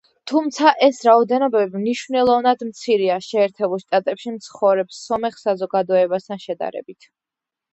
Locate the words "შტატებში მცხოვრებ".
3.85-4.97